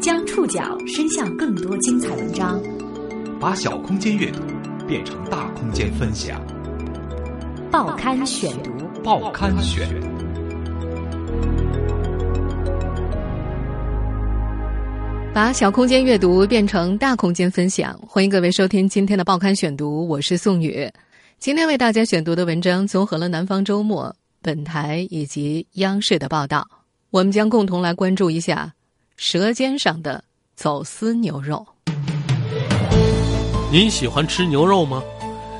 [0.00, 2.60] 将触角伸向更多精彩文章，
[3.40, 4.40] 把小空间阅读
[4.86, 6.38] 变成大空间分享。
[7.70, 8.70] 报刊选读，
[9.02, 9.88] 报刊选。
[15.32, 20.86] 把小空间阅读变成大空间分享，欢迎各位收听今天的报刊选读，我是宋宇。
[21.38, 24.04] 今天为大家选读的文章综合了《南方周末》、
[24.44, 26.68] 本台以及央视的报道，
[27.08, 28.74] 我们将共同来关注一下。
[29.16, 30.22] 舌尖上的
[30.54, 31.66] 走私牛肉。
[33.72, 35.02] 您喜欢吃牛肉吗？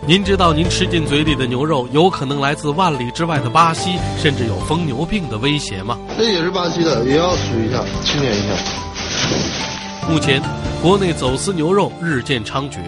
[0.06, 5.98] 您知道您吃进嘴里的牛肉有可能来自万里之外的巴西，甚至有疯牛病的威胁吗？
[6.18, 10.08] 这也是巴西的，也要数一下，清点一下。
[10.10, 10.42] 目前，
[10.82, 12.80] 国内走私牛肉日渐猖獗，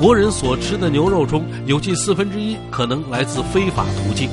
[0.00, 4.28] 国人所吃的牛肉中有近四分之一可能来自非法途径。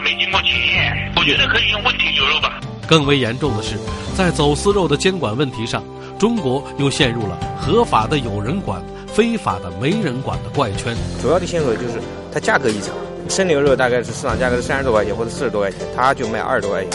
[0.00, 1.12] 没经过检验。
[1.16, 2.60] 我觉得可以用问题牛肉吧。
[2.86, 3.76] 更为严重的是，
[4.14, 5.82] 在走私肉的监管问题上，
[6.18, 10.94] 中国又陷入了合法的有人管、非法的没人管的怪圈。
[11.22, 12.00] 主要的线索就是
[12.32, 12.90] 它价格异常，
[13.28, 16.90] 生牛肉大概是市场价格是三十多块钱或者四十多块钱，它就卖二十多块钱。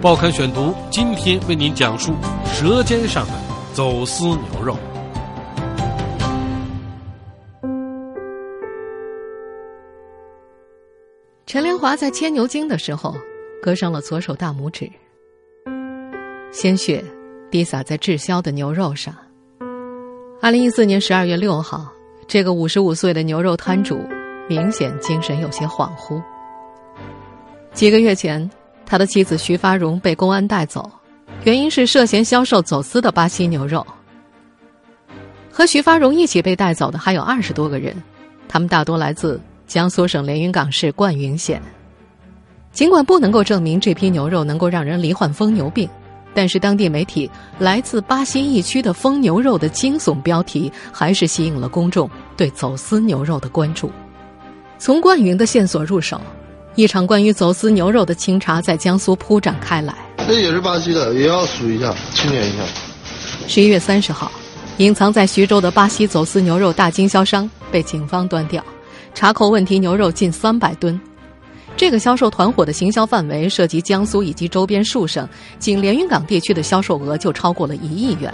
[0.00, 2.14] 报刊选读今天为您讲述
[2.54, 3.32] 舌尖上的
[3.74, 4.78] 走私牛肉。
[11.46, 13.14] 陈连华在切牛筋的时候，
[13.62, 14.90] 割伤了左手大拇指。
[16.50, 17.04] 鲜血
[17.52, 19.14] 滴洒在滞销的牛肉上。
[20.42, 21.86] 二零一四年十二月六号，
[22.26, 24.04] 这个五十五岁的牛肉摊主
[24.48, 26.20] 明显精神有些恍惚。
[27.72, 28.50] 几个月前，
[28.84, 30.90] 他的妻子徐发荣被公安带走，
[31.44, 33.86] 原因是涉嫌销售走私的巴西牛肉。
[35.48, 37.94] 和徐发荣一起被带走的还有二十多个人，
[38.48, 41.60] 他们大多来自江苏省连云港市灌云县。
[42.72, 45.88] 尽管不能够证明这批牛肉能够让人罹患疯牛病。
[46.34, 53.90] 但是，当地媒体来自巴西疫区的疯牛肉的惊悚标题，还是吸引了公众对走私牛肉的关注。
[54.78, 56.20] 从灌云的线索入手，
[56.74, 59.96] 一场关于走私牛肉的清查在江苏铺展开来。
[60.28, 62.62] 这也是巴西的，也要数一下，清点一下。
[63.48, 64.30] 十一月三十号，
[64.76, 68.62] 隐藏在徐州的巴西走私牛肉大经销商被警方端掉，
[69.16, 71.00] 查扣问题牛肉近三百吨。
[71.74, 75.26] 这个销售团伙的行销范围涉及江苏以及周边数省，
[75.58, 78.32] 仅连云港地区的销售额就超过了一亿元。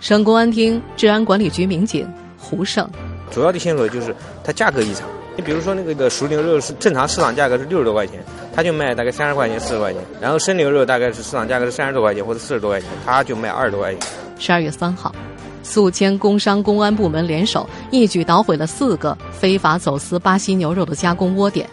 [0.00, 2.88] 省公安厅治安管理局民警胡胜，
[3.30, 5.06] 主要的线索就是它价格异常。
[5.36, 8.24] 你比如说那个的熟牛肉是正常市场价格是六十多块钱，
[8.56, 14.00] 他就卖大概三十块钱、四十块钱；然后生牛肉大概是市场价格是三十多块钱或者四十多块钱，他就卖二十多块钱。
[14.38, 15.14] 十二月三号，
[15.62, 21.68] 宿迁工商公安部门联手，一举捣毁了四个非法走私巴西牛肉的加工窝点。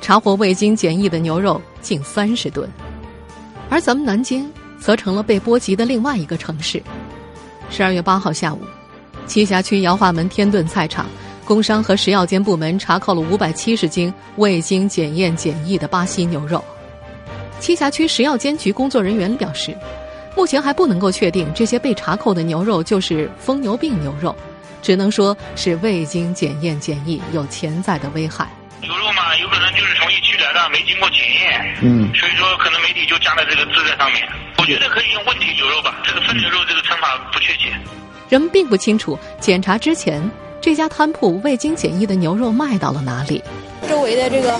[0.00, 2.68] 查获未经检疫的牛肉近三十吨，
[3.70, 6.82] 而咱们南京则成了被波及的另外一个城市。
[7.70, 8.60] 十二月八号下午，
[9.26, 11.06] 栖霞区姚化门天顿菜场，
[11.46, 16.62] 工商和食药监部门查扣了五百七十斤未经检验检疫的巴西牛肉。
[17.58, 19.74] 栖霞区食药监局工作人员表示，
[20.34, 24.34] 目前还不能够确定这些被查扣的牛肉就是疯牛病牛肉，
[24.82, 28.48] 只能说是未经检验检疫，有潜在的危害。
[28.80, 34.28] 牛肉嘛，有可能就是从疫区来的，没经过检验，嗯，所以说可能媒体就加了这个字在上面。
[34.58, 37.72] 我觉得可以用问题牛肉吧，这个疯牛肉这个称法不确切。
[38.28, 40.20] 人们并不清楚检查之前
[40.60, 43.42] 这家摊铺未经检疫的牛肉卖到了哪里。
[43.88, 44.58] 周围的这个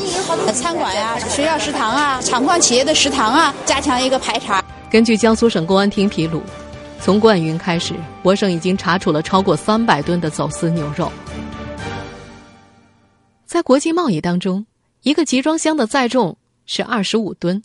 [0.53, 4.64] 餐馆呀、学校食堂啊、厂矿企业的食堂啊，加强一个排查。
[4.94, 6.41] 根据江苏省公安厅披露，
[7.00, 11.10] 从灌云开始，我省已经查处了超过三百吨的走私牛肉。
[13.44, 14.65] 在国际贸易当中，
[15.03, 17.60] 一个集装箱的载重是二十五吨，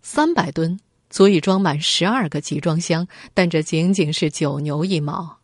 [0.00, 0.80] 三百吨
[1.10, 5.36] 足以装满十二个集装箱，但这仅仅是九牛一毛。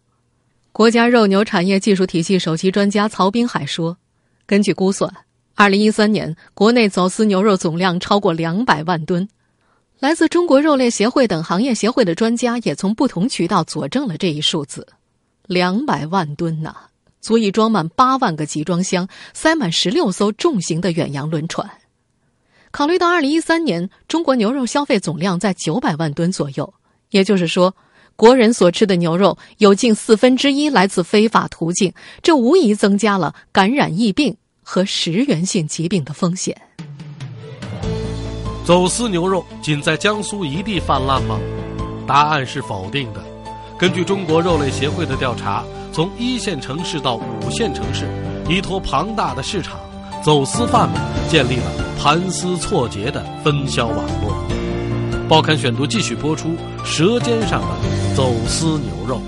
[0.72, 3.98] 国家肉牛产业技术体系首席专家曹滨海说
[4.48, 5.14] ：“根据估算，
[5.56, 9.28] 二零一三年国内走私牛肉总量超过两百万吨。
[10.02, 14.84] 来自中国肉类协会等行业协会的专家也从不同渠道佐证了这一数字，
[15.46, 16.74] 两百万吨呐！”
[17.22, 21.70] 足以装满八万个集装箱，塞满十六艘重型的远洋轮船。
[22.72, 26.74] 考虑到二零一三年中国牛肉消费总量在九百万吨左右，
[27.10, 27.72] 也就是说，
[28.16, 36.60] 国人所吃的牛肉有近四分之一来自非法途径，这无疑增加了感染疫病和食源性疾病的风险。
[38.64, 41.38] 走私牛肉仅在江苏一地泛滥吗？
[42.06, 43.22] 答案是否定的。
[43.78, 45.64] 根据中国肉类协会的调查。
[45.94, 48.08] 从一线城市到五线城市，
[48.48, 49.78] 依托庞大的市场，
[50.24, 50.98] 走私贩们
[51.28, 51.64] 建立了
[52.00, 54.34] 盘丝错节的分销网络。
[55.28, 56.48] 报刊选读继续播出
[56.82, 59.20] 《舌尖上的走私牛肉》。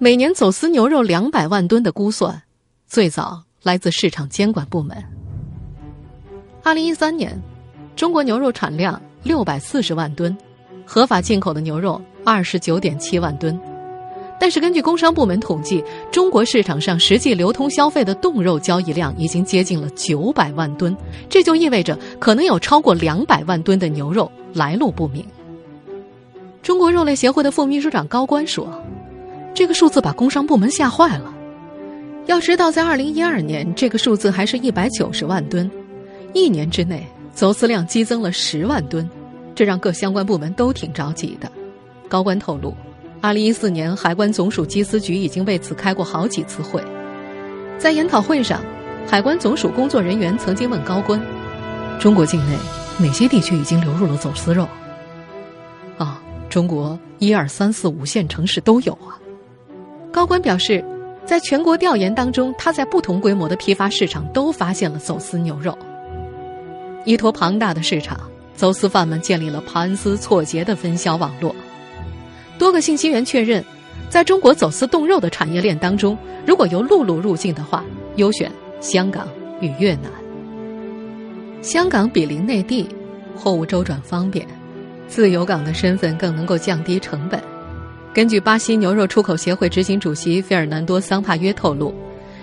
[0.00, 2.40] 每年走私牛肉两百万吨的估算，
[2.86, 4.96] 最早来自市场监管部门。
[6.62, 7.36] 二零一三年，
[7.96, 10.36] 中国牛肉产量六百四十万吨，
[10.86, 13.58] 合法进口的牛肉二十九点七万吨。
[14.38, 20.96] 但是，根据工商部门统计，中国市场上实际流通消费的冻肉交易量已经接近了九百万吨，
[21.28, 25.26] 这就意味着可能有超过两百万吨的牛肉来路不明。
[26.62, 28.68] 中国肉类协会的副秘书长高官说。
[29.58, 31.34] 这个数字把工商部门吓坏了。
[32.26, 35.68] 要知道，在二零一二年，这个数字还是一百九十万吨，
[36.32, 39.10] 一年之内走私量激增了十万吨，
[39.56, 41.50] 这让各相关部门都挺着急的。
[42.08, 42.72] 高官透露，
[43.20, 46.80] 二零一四年海关总署缉私局已经为此开过好几次会。
[47.80, 48.60] 在研讨会上，
[49.08, 51.20] 海关总署工作人员曾经问高官
[51.98, 52.56] ：“中国境内
[52.96, 54.68] 哪些地区已经流入了走私肉？”
[55.98, 59.18] 啊，中国一二三四五线城市都有啊。
[60.12, 60.84] 高官表示，
[61.24, 65.76] 在全国调研当中，他在不同规模的批发市场都发现了走私牛肉。
[67.04, 68.18] 依托庞大的市场，
[68.54, 71.54] 走私贩们建立了盘丝错节的分销网络。
[72.58, 73.62] 多个信息源确认，
[74.08, 77.84] 在中国走私冻肉的产业链当中，如果由陆路入境的话，
[78.16, 78.50] 优选
[78.80, 79.28] 香港
[79.60, 80.10] 与越南。
[81.60, 82.88] 香港比邻内地，
[83.36, 84.46] 货物周转方便，
[85.06, 87.40] 自由港的身份更能够降低成本。
[88.18, 91.94] 根据巴西牛肉出口协会执行主席费尔南多·桑帕约透露，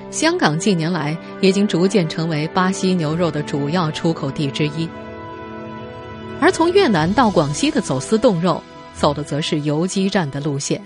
[0.10, 4.88] 香港近年来已经逐渐成为巴西牛肉的主要出口地之一。
[6.39, 8.63] 而从越南到广西的走私冻肉，
[8.94, 10.81] 走的则是游击战的路线。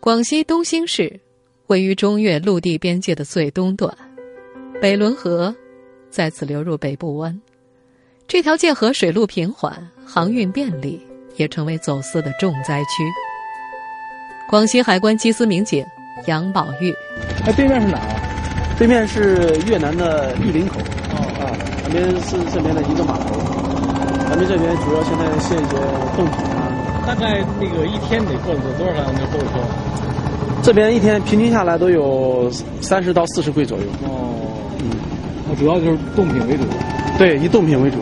[0.00, 1.20] 广西东兴市
[1.68, 3.96] 位于中越陆地边界的最东段，
[4.82, 5.54] 北仑河
[6.10, 7.40] 在此流入北部湾，
[8.26, 11.00] 这条界河水路平缓，航运便利。
[11.36, 13.04] 也成为走私的重灾区。
[14.48, 15.84] 广西海关缉私民警
[16.26, 16.94] 杨宝玉，
[17.44, 18.20] 哎，对面是哪啊？
[18.78, 20.78] 对面是越南的玉林口。
[21.10, 21.50] 哦啊，
[21.82, 23.34] 咱们是这边的一个码头。
[24.28, 25.76] 咱们这边主要现在卸一些
[26.14, 26.68] 冻品啊。
[27.06, 30.62] 大概那个一天得过走多少辆那货车？
[30.62, 32.50] 这边一天平均下来都有
[32.80, 33.84] 三十到四十柜左右。
[34.02, 34.90] 哦，嗯，
[35.48, 36.64] 那主要就是冻品为主。
[37.18, 37.98] 对，以冻品为主。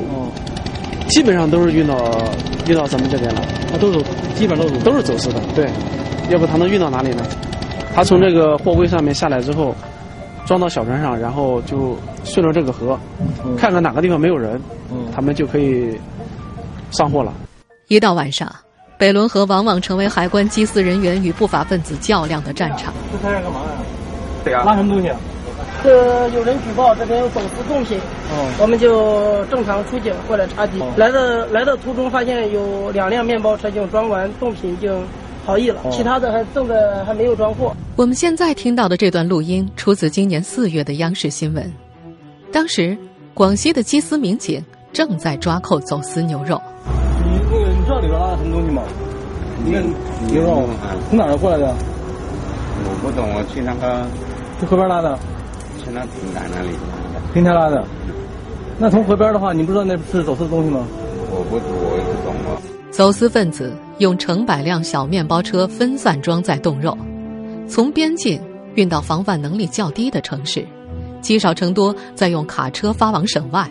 [1.15, 1.97] 哦，基本上都是运到。
[2.67, 4.03] 运到咱们这边了，它都是
[4.35, 5.69] 基本都是都是走私的，对，
[6.31, 7.23] 要不他能运到哪里呢？
[7.95, 9.75] 他从这个货柜上面下来之后，
[10.47, 11.95] 装到小船上，然后就
[12.25, 12.99] 顺着这个河，
[13.59, 14.59] 看看哪个地方没有人，
[15.15, 15.95] 他们就可以
[16.91, 17.31] 上货了。
[17.89, 18.51] 一到晚上，
[18.97, 22.95] 北仑河往往成为海关缉私人员与不法分子较量的战场。
[23.13, 23.67] 这他这干嘛呀？
[24.43, 25.09] 对呀，拉什么东西？
[25.09, 25.17] 啊？
[25.85, 25.91] 是
[26.35, 28.01] 有人举报这边有走私冻品，
[28.59, 30.71] 我们就正常出警过来查缉。
[30.97, 35.07] 来的来的途中发现有两辆面包车已经装完冻品已经
[35.45, 37.77] 逃逸了，其他的还正在还没有装货。
[37.97, 41.71] 我们现在听到的这段录音出自今年四月的央视新闻，
[42.51, 42.97] 当时
[43.35, 46.59] 广西的缉私民警正在抓扣走私牛肉。
[47.23, 48.83] 你那个你知道里边拉的什么东西吗？
[49.67, 49.81] 那
[50.33, 50.67] 牛肉
[51.11, 51.75] 从哪儿过来的？
[52.87, 54.07] 我不懂，我去那个
[54.59, 55.19] 去河边拉的。
[55.85, 56.71] 去那平台那里，
[57.33, 57.85] 平台拉的。
[58.79, 60.85] 那从河边的话，你不知道那是走私的东西吗？
[61.31, 62.59] 我不，我也不懂啊。
[62.91, 66.97] 走私分子用成百辆小面包车分散装载冻肉，
[67.69, 68.41] 从边境
[68.75, 70.67] 运到防范能力较低的城市，
[71.21, 73.69] 积少成多，再用卡车发往省外。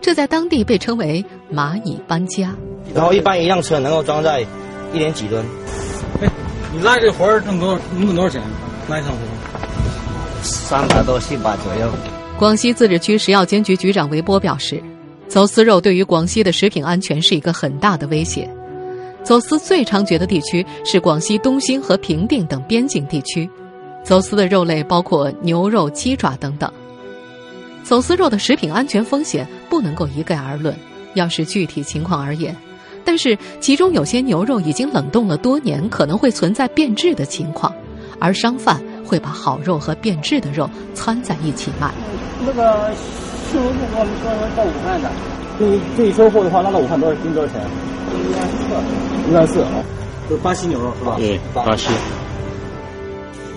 [0.00, 2.54] 这在当地被称为“蚂蚁搬家”。
[2.94, 4.44] 然后一般一辆车能够装载
[4.92, 5.44] 一点几吨。
[6.20, 6.30] 哎，
[6.72, 7.80] 你拉这活儿挣多少？
[7.96, 8.40] 能挣多少钱？
[8.88, 9.18] 拉一趟活？
[10.46, 11.90] 三百多、四百左右。
[12.38, 14.80] 广西自治区食药监局局长韦波表示，
[15.26, 18.48] 走私肉对于广西的食品安全是一个很大的威胁。
[19.24, 23.48] 走私最猖獗的地区是广西东兴和平定等边境地区，
[24.04, 26.70] 走私的肉类包括牛肉、鸡爪等等。
[27.82, 30.72] 走私肉的食品安全风险不能够一概而论，
[31.14, 32.54] 要视具体情况而言。
[33.04, 37.74] 但是其中有些牛肉已经冷冻了多年，可能会存在变质的情况，
[38.20, 38.80] 而商贩。
[39.06, 41.92] 会把好肉和变质的肉掺在一起卖。
[42.44, 42.90] 那个
[43.50, 45.10] 新闻部跟我们说说到武汉的，
[45.58, 47.62] 这这一收货的话，拉到武汉多少斤多少钱？
[48.12, 49.30] 一万四。
[49.30, 49.70] 一万四啊，
[50.28, 51.14] 是巴西牛肉是吧？
[51.16, 51.88] 对，巴西。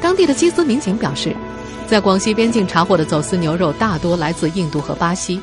[0.02, 1.36] 当地的缉私民警表示，
[1.88, 5.42] 在广西边境查获的走私牛肉大多来自印度和巴西，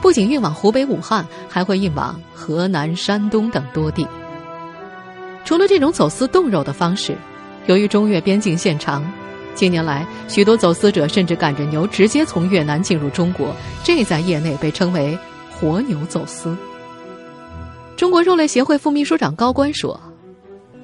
[0.00, 4.06] 不仅运往湖北武汉，还会运往河南、山东等多地。
[5.44, 7.16] 除了这种走私冻肉的方式，
[7.66, 9.04] 由于中越边境线长，
[9.56, 15.18] 近年来许多走私者甚至赶着牛直接从越南进入中国，这在业内被称为
[15.50, 16.54] “活牛走私”。
[17.96, 19.98] 中国肉类协会副秘书长高官说：“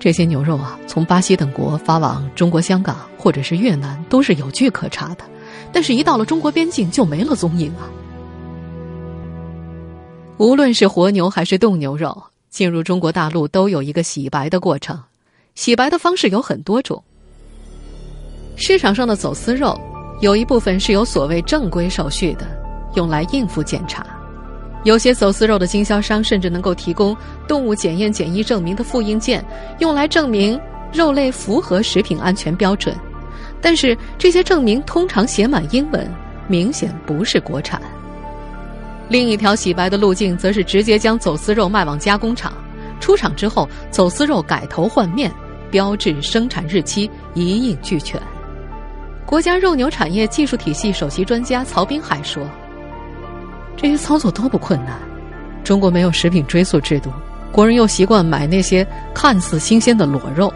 [0.01, 5.25] 这些牛肉啊，从巴西等国发往中国香港或者是越南，都是有据可查的，
[5.71, 7.91] 但是，一到了中国边境就没了踪影啊。
[10.39, 14.99] 无论是活牛还是冻牛肉，进入中国大陆都有一个洗白的过程，
[15.55, 17.05] 洗白的方式有很多种。
[18.57, 19.79] 市场上的走私肉，
[20.21, 22.47] 有一部分是有所谓正规手续的，
[22.95, 24.07] 用来应付检查。”
[24.85, 27.17] 有些走私肉的经销商甚至能够提供
[27.47, 29.45] 动物检验检疫证明的复印件，
[29.79, 30.61] 用来证明
[30.93, 32.93] 肉类符合食品安全标准。
[33.61, 36.11] 但是这些证明通常写满英文，
[36.49, 37.81] 明显不是国产。
[39.09, 42.53] 另一条洗白的路径，则是直接将走私肉卖往加工厂，
[42.99, 45.31] 出厂之后，走私肉改头换面，
[45.71, 48.21] 标志、生产日期一应俱全。
[49.25, 52.43] 国家肉牛产业技术体系首席专家曹滨海说。
[53.77, 54.99] 这些操作都不困难。
[55.65, 57.11] 中国没有食品追溯制度，
[57.51, 60.53] 国人又习惯买那些看似新鲜的裸肉。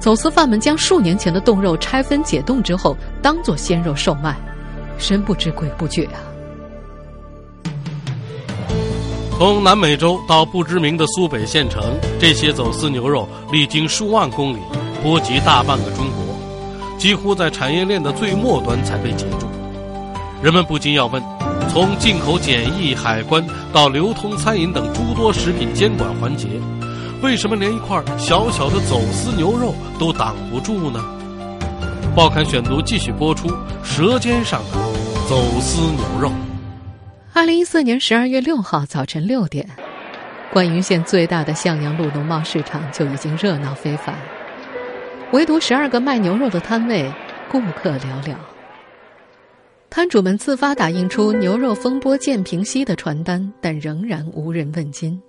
[0.00, 4.36] 走私犯们将数年前的冻肉拆分解冻之后，当做鲜肉售卖，
[4.98, 6.18] 神不知鬼不觉啊！
[9.38, 11.82] 从南美洲到不知名的苏北县城，
[12.18, 14.58] 这些走私牛肉历经数万公里，
[15.02, 16.27] 波及大半个中国，
[16.98, 19.46] 几乎在产业链的最末端才被截住。
[20.42, 21.22] 人们不禁要问。
[21.70, 26.48] 从进口检疫、海关到流通餐饮等诸多食品监管环节，
[27.22, 30.98] 为什么连一块小小的走私牛肉都挡不住呢？
[32.16, 33.48] 报刊选读继续播出
[33.84, 34.78] 《舌尖上的
[35.28, 36.28] 走私牛肉》。
[37.34, 39.68] 二零一四年十二月六号早晨六点，
[40.50, 44.14] 灌云县最大的向阳路农贸市场就已经热闹非凡，
[45.32, 47.12] 唯独十二个卖牛肉的摊位，
[47.50, 48.34] 顾客寥寥。
[49.90, 55.20] 摊主们自发打印出“牛肉风波渐平息”的传单，但仍然无人问津。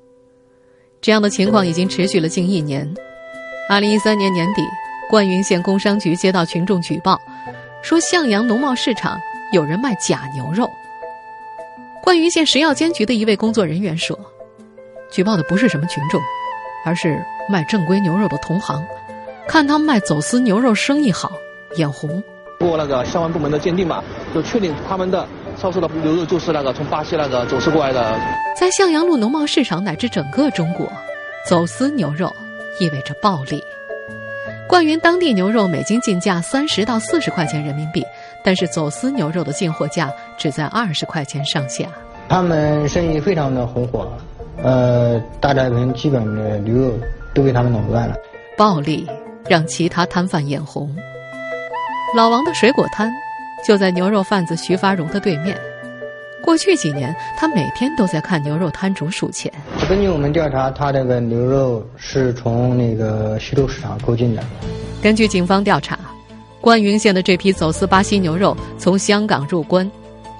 [1.01, 2.89] 这样的情况已经持续了近一年。
[3.69, 4.61] 二零一三年年底，
[5.09, 7.19] 灌云县工商局接到群众举报，
[7.81, 9.19] 说向阳农贸市场
[9.51, 10.69] 有人卖假牛肉。
[12.01, 14.17] 灌云县食药监局的一位工作人员说
[15.11, 16.21] ：“举报的不是什么群众，
[16.85, 18.85] 而是卖正规牛肉的同行，
[19.49, 21.31] 看他们卖走私牛肉生意好，
[21.75, 22.23] 眼红。”
[22.59, 25.25] 通过那个相关部门的鉴定嘛，就确定他们的
[25.57, 28.15] 销售的牛肉就是那个从巴西那个走私过来的。
[28.55, 30.87] 在向阳路农贸市场乃至整个中国，
[31.47, 32.31] 走私牛肉
[32.79, 33.63] 意味着暴利。
[34.67, 38.05] 灌云当地牛肉每斤进价三十到四十块钱人民币，
[38.43, 41.85] 但是走私牛肉的进货价只在二十块钱上下。
[42.27, 44.07] 他们生意非常的红火，
[44.61, 46.91] 呃，大寨人基本的牛肉
[47.33, 48.15] 都被他们垄断了。
[48.55, 49.07] 暴利
[49.47, 50.93] 让其他摊贩眼红。
[52.15, 53.11] 老王的水果摊
[53.65, 55.55] 就在牛肉贩子徐发荣的对面。
[56.41, 59.51] 过去几年，他每天都在看牛肉摊主数钱。
[59.87, 64.41] 根据我们调查，他这个牛肉是从那个徐州市场购进的。
[65.01, 65.99] 根据警方调查，
[66.61, 69.89] 关云县的这批走私巴西牛肉从香港入关，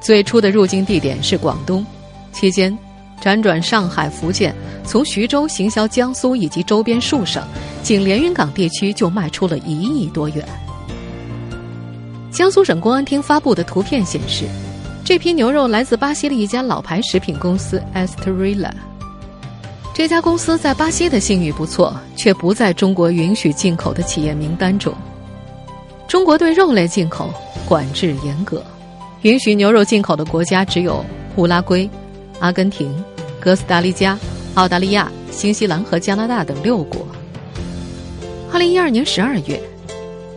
[0.01, 1.86] 最初的入境地点是广东，
[2.32, 2.75] 期间
[3.22, 7.44] 辗转上海、福建，从徐州行销江苏以及周边数省，
[7.84, 10.44] 仅连云港地区就卖出了一亿多元。
[12.32, 14.46] 江苏省公安厅发布的图片显示，
[15.04, 18.72] 这批牛肉来自巴西的一家老牌食品公司 Estrella。
[19.94, 24.94] 这家公司在巴西的信誉不错，却不在中国允许进口的企业名单中。
[26.08, 27.34] 中国对肉类进口
[27.68, 28.64] 管制严格，
[29.24, 31.04] 允许牛肉进口的国家只有
[31.36, 31.90] 乌拉圭、
[32.40, 33.04] 阿根廷、
[33.50, 34.15] 哥斯达黎加、
[34.53, 37.03] 澳大利亚、新西兰和加拿大等六国。
[38.53, 39.60] 二零一二年十二月，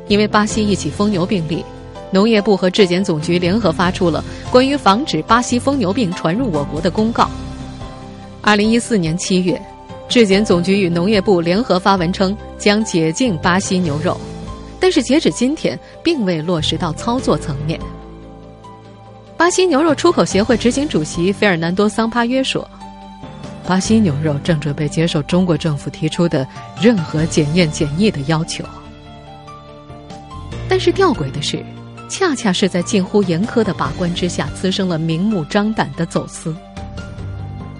[0.08, 1.62] 因为巴西一起疯牛病例。
[2.10, 7.28] 农业部和质检总局联合发出了关于防止巴西疯牛病传入我国的公告。
[8.40, 9.60] 二零一四年七月，
[10.08, 14.18] 质检总局与农业部联合发文称将解禁巴西牛肉，
[14.80, 17.78] 但是截止今天并未落实到操作层面。
[19.36, 22.66] 巴西牛肉出口协会执行主席费尔南多·桑帕约说
[23.66, 26.46] ：“巴西牛肉正准备接受中国政府提出的
[26.80, 28.64] 任何检验检疫的要求。”
[30.68, 31.64] 但是吊诡的是。
[32.08, 36.54] 恰恰是在近乎严苛的把关之下，滋生了明目张胆的走私。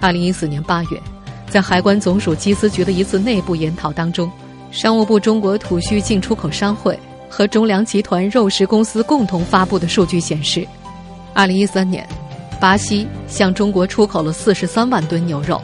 [0.01, 0.99] 二零一四年八月，
[1.51, 4.31] 在海关总署缉私局的一次内部研讨当中，
[4.71, 6.97] 商务部中国土畜进出口商会
[7.29, 10.67] 和中粮集团肉食公司共同发布的数据显示，
[11.35, 12.09] 二零一三年，
[12.63, 15.61] 巴西向中国出口了四十三万吨牛肉，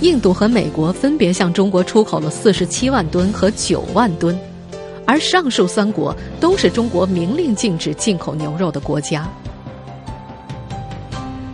[0.00, 4.36] 印度和美国分别向中国出口了四十七万吨和九万吨，
[5.06, 9.24] 而上述三国都是中国明令禁止进口牛肉的国家。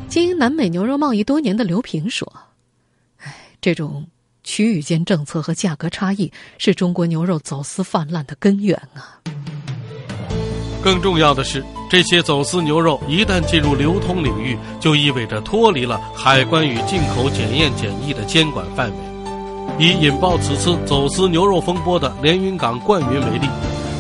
[0.09, 2.33] 经营南美牛肉贸易多年的刘平说
[3.23, 4.07] ：“哎，这种
[4.42, 9.21] 区域间政策和价格差异是中国牛肉走私泛滥的根源啊。
[10.83, 18.97] 更重要的是，这些走私牛肉一旦进入流通领域，就意味着脱离了海关与进口检验检疫的监管范围。
[19.79, 23.49] 以引爆此次走私牛肉风波的连云港冠云为例，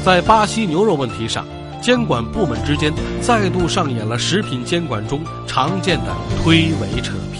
[0.04, 1.44] 在巴西牛肉问题上。”
[1.80, 7.38] 监管部门之间再度上演了食品监管中常见的推诿扯皮。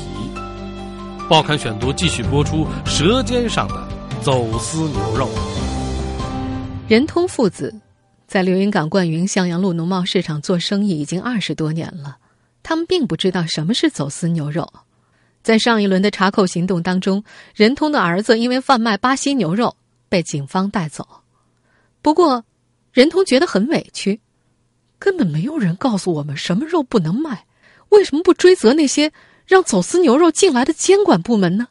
[1.28, 3.75] 报刊选读继续播出：舌尖上的
[4.23, 5.28] 走私牛肉。
[6.87, 7.75] 任通父子
[8.28, 12.18] 在连云港冠云向阳路农贸市场做生意已经二十多年了，
[12.62, 14.70] 他们并不知道什么是走私牛肉。
[15.42, 19.75] 在上一轮的查扣行动当中，任通的儿子因为贩卖巴西牛肉
[20.11, 21.08] 被警方带走。
[22.02, 22.44] 不过，
[22.92, 24.20] 任通觉得很委屈。
[24.99, 27.47] 根本没有人告诉我们什么肉不能卖，
[27.88, 29.11] 为什么不追责那些
[29.47, 31.66] 让走私牛肉进来的监管部门呢？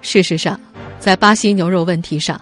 [0.00, 0.60] 事实上，
[1.00, 2.40] 在巴西牛肉问题上，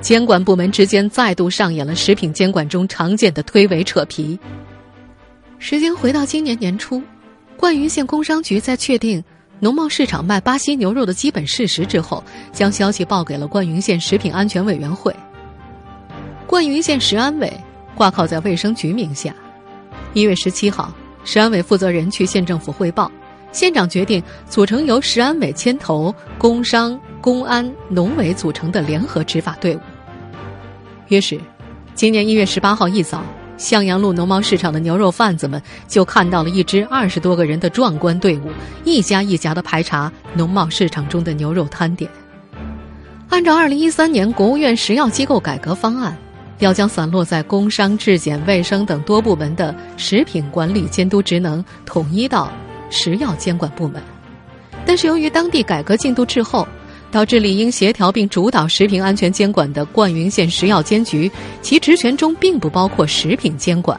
[0.00, 4.38] 监管部门之间再度上演了食品监管中常见的推诿扯皮。
[5.58, 7.02] 时间回到今年年初，
[7.56, 9.22] 冠云县工商局在确定
[9.58, 12.22] 农贸市场卖巴西牛肉的基本事实之后，
[12.52, 15.14] 将消息报给了冠云县食品安全委员会。
[16.46, 17.52] 冠云县食安委。
[17.96, 19.34] 挂靠在卫生局名下。
[20.12, 20.92] 一月十七号，
[21.24, 23.10] 食安委负责人去县政府汇报，
[23.56, 29.80] 县长决定组成由食安委牵头、工商、公安、农委组成的联合执法队伍。
[31.08, 31.40] 于是，
[31.94, 33.22] 今年一月十八号一早，
[33.56, 38.50] 向阳路农贸市场的牛肉贩子们就看到了一支二十多个人的壮观队伍，
[38.84, 42.10] 一家一家的排查农贸市场中的牛肉摊点。
[43.30, 46.14] 按照二零一三年国务院食药机构改革方案。
[46.58, 52.50] 要将散落在工商、质检、卫生等多部门的食品管理监督职能统一到
[52.90, 54.02] 食药监管部门，
[54.84, 56.66] 但是由于当地改革进度滞后，
[57.10, 61.30] 导致理应协调并主导食品安全监管的灌云县食药监局，
[61.62, 63.98] 其职权中并不包括食品监管，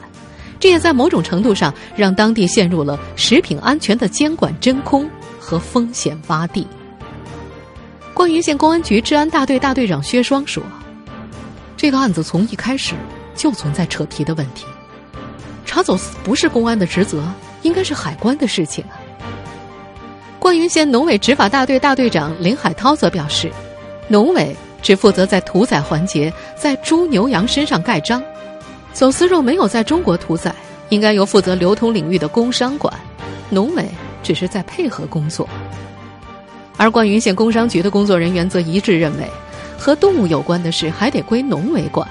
[0.60, 6.68] 这也在某种程度上让当地陷入了食品安全的监管真空和风险洼地。
[8.14, 10.64] 灌云县公安局治安大队大队长薛双说。
[11.76, 12.96] 这个案子从一开始
[13.36, 14.66] 就存在扯皮的问题，
[15.64, 17.24] 查走私不是公安的职责，
[17.62, 18.96] 应该是海关的事情啊。
[20.40, 23.52] 冠云县农委执法大队大队长林海涛则表示，
[24.08, 28.24] 农委只负责在屠宰环节在猪牛羊身上盖章，
[28.94, 30.54] 走私肉没有在中国屠宰，
[30.90, 32.94] 应该由负责流通领域的工商管，
[33.50, 33.86] 农委
[34.24, 35.48] 只是在配合工作。
[36.78, 39.28] 而冠云县工商局的工作人员则一致认为。
[39.80, 42.06] 和动物有关的事还得归农委管。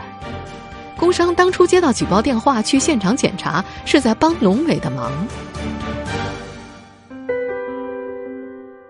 [0.98, 5.12] 工商当初接到举报电话去现场检查，是在帮农委的忙。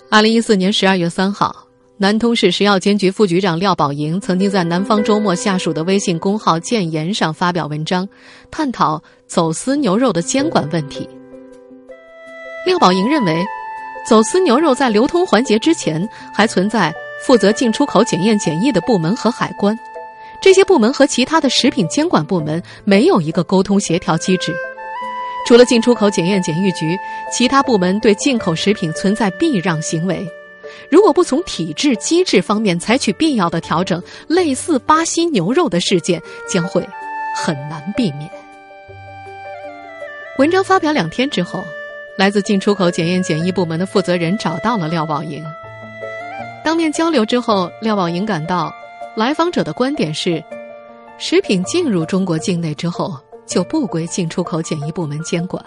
[0.09, 1.67] 二零一四年十二月三号，
[1.97, 8.09] 南通市食药监局副局长廖宝莹曾经在南方周末下属的微信公号“建言”上发表文章，
[8.51, 11.09] 探讨走私牛肉的监管问题。
[12.67, 13.45] 廖宝莹认为，
[14.09, 16.95] 走私牛肉在流通环节之前还存在。
[17.25, 19.77] 负责进出口检验检疫的部门和海关，
[20.47, 24.55] 这些部门和其他的食品监管部门没有一个沟通协调机制。
[25.45, 26.97] 除了进出口检验检疫局，
[27.33, 30.25] 其他部门对进口食品存在避让行为。
[30.89, 36.81] 如果不从体制机制方面采取必要的调整，类似巴西牛肉的事件将会
[37.35, 38.31] 很难避免。
[40.39, 41.65] 文章发表两天之后，
[42.17, 45.45] 来自进出口检验检疫部门的负责人找到了廖宝莹。
[46.65, 48.73] 当面交流之后，廖宝莹感到，
[49.17, 50.45] 来访者的观点是，
[51.17, 55.65] 食品进入中国境内之后就不归进出口检疫部门监管，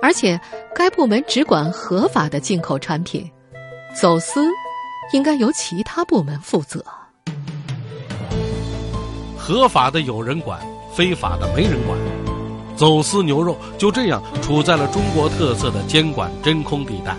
[0.00, 0.40] 而且
[0.74, 3.30] 该部门只管合法的进口产品，
[3.94, 4.46] 走私
[5.12, 6.82] 应该由其他部门负责。
[9.36, 10.58] 合法的有人管，
[10.94, 11.98] 非法的没人管，
[12.76, 17.14] 走私牛肉就这样处在了中国特色的监管真空地带。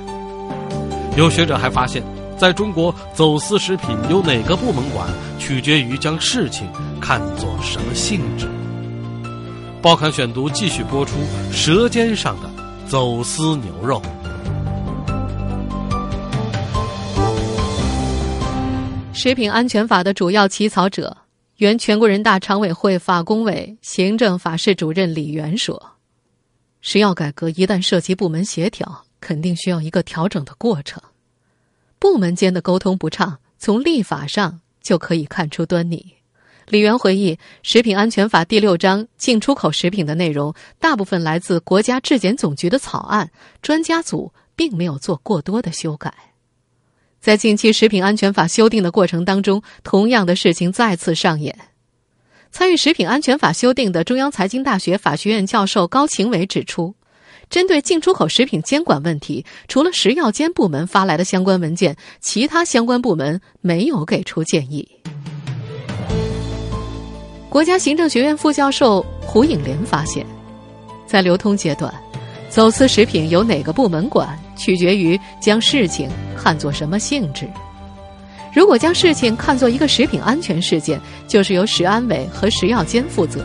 [1.16, 2.02] 有学者还发现。
[2.42, 6.68] 在中国，走私食品由哪个部门管，取决于将事情
[7.00, 8.50] 看作什么性质。
[9.80, 11.20] 报刊选读继续播出：
[11.52, 12.50] 舌尖上的
[12.88, 14.02] 走私牛肉。
[19.14, 21.16] 食品安全法的主要起草者、
[21.58, 25.80] 原全国人大常委会法工委行政法室主任李源说
[26.82, 31.00] ：“食药改革一旦涉及部门协调，肯定需要一个调整的过程。”
[32.02, 36.16] 部门间的沟通不畅，从立法上就可以看出端倪。
[36.68, 43.30] 李源回忆，《食品安全法》第六章进出口食品的内容，大部分来自国家质检总局的草案，
[43.62, 46.12] 专家组并没有做过多的修改。
[47.20, 51.56] 在近期《食品安全法》修订的过程当中，同样的事情再次上演。
[52.50, 56.96] 参与《食品安全法》修订的中央财经大学法学院教授高勤伟指出，
[57.52, 64.88] 针对进出口食品监管问题，除了食药监部门发来的相关文件，其他相关部门没有给出建议。
[67.50, 70.26] 国家行政学院副教授胡颖莲发现，
[71.06, 71.94] 在流通阶段，
[72.50, 77.46] 走私食品由哪个部门管，取决于将事情看作什么性质。
[78.54, 83.42] 如果将事情看作一个食品安全事件，就是由食安委和食药监负责；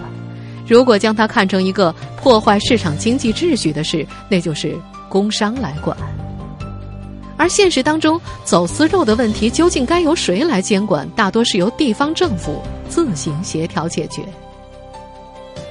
[0.67, 4.77] 如果将它看成一个破坏市场经济秩序的事，那就是
[5.09, 5.97] 工商来管。
[7.39, 11.09] 而现实当中，走私肉的问题究竟该由谁来监管？
[11.11, 14.23] 大多是由地方政府自行协调解决。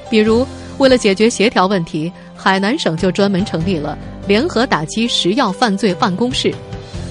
[0.10, 0.46] 比如，
[0.78, 6.54] 为了解决协调问题，海南省就专门成立了联合打击食药犯罪办公室，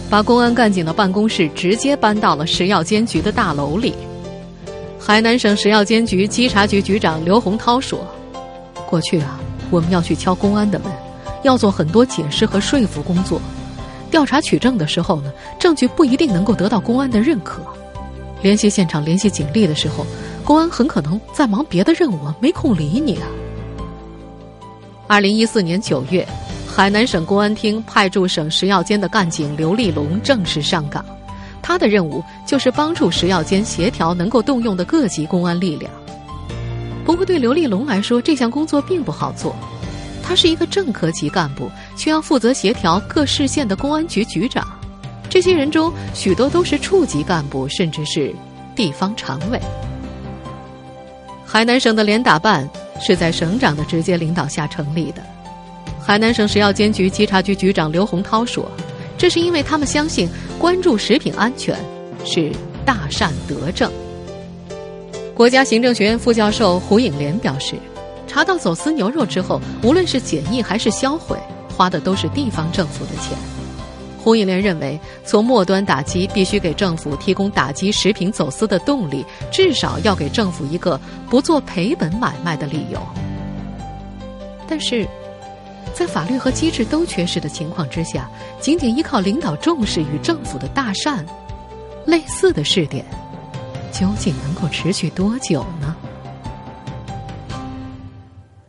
[0.08, 3.92] 把公安干警的办公室直接搬到了食药监局的大楼里。
[5.06, 8.06] 海南省食药监局稽查局局长刘洪涛说
[8.88, 9.38] ：“过去啊，
[9.70, 10.90] 我们要去敲公安的门，
[11.42, 13.38] 要做很多解释和说服工作。”
[14.10, 17.60] 调查取证的时候呢，证据不一定能够得到公安的认可。
[18.40, 20.06] 联系现场、联系警力的时候，
[20.42, 23.28] 公安很可能在忙别的任务，没空理你啊。
[25.06, 26.26] 二零一四年九月，
[26.66, 31.04] 海南省公安厅派驻省食药监的干警刘立龙正式上岗，
[31.66, 35.90] 他的任务就是帮助食药监协调能够动用的各级公安力量。
[37.06, 39.56] 不过，对刘立龙来说，这项工作并不好做。
[40.22, 44.66] 他是一个正科级干部，却要负责协调各市县的公安局局长。
[45.30, 48.34] 这些人中，许多都是处级干部，甚至是
[48.76, 49.58] 地方常委。
[51.46, 52.68] 海南省的联打办
[53.00, 55.22] 是在省长的直接领导下成立的。
[55.98, 58.70] 海南省食药监局稽查局局长刘洪涛说
[59.16, 61.78] ：“这是因为他们相信，关注食品安全
[62.24, 62.52] 是
[62.84, 63.90] 大善德政。”
[65.34, 67.74] 国家行政学院副教授胡颖莲表示。
[68.26, 71.38] 查到走私牛肉之后，无论是检疫还是销毁，
[71.76, 73.38] 花的都是地方政府的钱。
[74.18, 81.00] 胡颖莲认为，从末端打击，必须给政府提供打击食品走私的动力，至少要给政府一个
[81.30, 82.98] 不做赔本买卖的理由。
[84.66, 85.06] 但是，
[85.94, 88.28] 在法律和机制都缺失的情况之下，
[88.60, 91.24] 仅仅依靠领导重视与政府的大善，
[92.04, 93.06] 类似的试点，
[93.92, 95.94] 究竟能够持续多久呢？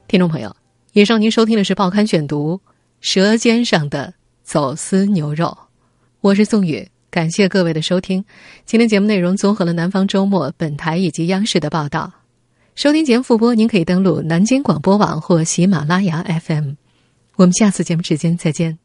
[0.08, 0.56] 听众朋友，
[0.94, 2.54] 以上您收听的是《报刊选读》，
[3.02, 5.46] 《舌尖上的走私牛肉》，
[6.22, 8.24] 我是宋宇，感谢各位的收听。
[8.66, 12.12] 今天节目内容综合了南方周末、本台以及央视的报道。
[12.76, 16.74] 收听节目复播，您可以登录南京广播网或喜马拉雅 FM。
[17.36, 18.78] 我们下次节目时间再见。